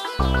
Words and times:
Música 0.00 0.40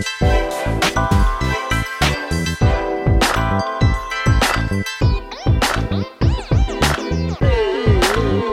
Thank 0.00 0.31